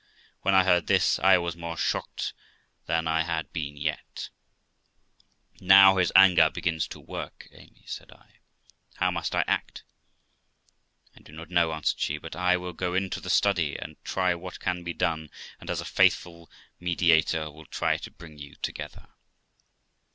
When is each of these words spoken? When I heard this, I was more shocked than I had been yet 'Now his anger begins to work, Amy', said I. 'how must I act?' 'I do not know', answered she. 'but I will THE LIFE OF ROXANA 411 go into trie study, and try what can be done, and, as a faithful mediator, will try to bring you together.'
When 0.41 0.55
I 0.55 0.63
heard 0.63 0.87
this, 0.87 1.19
I 1.19 1.37
was 1.37 1.55
more 1.55 1.77
shocked 1.77 2.33
than 2.87 3.07
I 3.07 3.21
had 3.21 3.53
been 3.53 3.77
yet 3.77 4.31
'Now 5.59 5.97
his 5.97 6.11
anger 6.15 6.49
begins 6.49 6.87
to 6.87 6.99
work, 6.99 7.47
Amy', 7.51 7.83
said 7.85 8.11
I. 8.11 8.39
'how 8.95 9.11
must 9.11 9.35
I 9.35 9.43
act?' 9.45 9.83
'I 11.15 11.19
do 11.21 11.31
not 11.33 11.51
know', 11.51 11.71
answered 11.71 11.99
she. 11.99 12.17
'but 12.17 12.35
I 12.35 12.57
will 12.57 12.73
THE 12.73 12.87
LIFE 12.87 12.87
OF 12.89 12.93
ROXANA 12.95 13.09
411 13.11 13.11
go 13.11 13.19
into 13.19 13.21
trie 13.21 13.29
study, 13.29 13.77
and 13.77 14.03
try 14.03 14.33
what 14.33 14.59
can 14.59 14.83
be 14.83 14.93
done, 14.95 15.29
and, 15.59 15.69
as 15.69 15.79
a 15.79 15.85
faithful 15.85 16.49
mediator, 16.79 17.51
will 17.51 17.67
try 17.67 17.97
to 17.97 18.09
bring 18.09 18.39
you 18.39 18.55
together.' 18.55 19.05